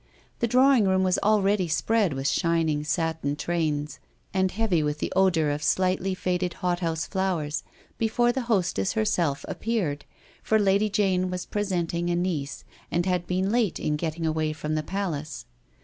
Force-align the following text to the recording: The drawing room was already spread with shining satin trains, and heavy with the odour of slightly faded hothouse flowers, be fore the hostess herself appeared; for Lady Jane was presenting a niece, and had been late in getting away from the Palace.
The 0.39 0.47
drawing 0.47 0.85
room 0.87 1.03
was 1.03 1.19
already 1.19 1.67
spread 1.67 2.13
with 2.13 2.27
shining 2.27 2.83
satin 2.83 3.35
trains, 3.35 3.99
and 4.33 4.49
heavy 4.49 4.81
with 4.81 4.97
the 4.97 5.13
odour 5.15 5.51
of 5.51 5.61
slightly 5.61 6.15
faded 6.15 6.53
hothouse 6.55 7.05
flowers, 7.05 7.61
be 7.99 8.07
fore 8.07 8.31
the 8.31 8.41
hostess 8.49 8.93
herself 8.93 9.45
appeared; 9.47 10.05
for 10.41 10.57
Lady 10.57 10.89
Jane 10.89 11.29
was 11.29 11.45
presenting 11.45 12.09
a 12.09 12.15
niece, 12.15 12.63
and 12.89 13.05
had 13.05 13.27
been 13.27 13.51
late 13.51 13.79
in 13.79 13.95
getting 13.95 14.25
away 14.25 14.53
from 14.53 14.73
the 14.73 14.81
Palace. 14.81 15.45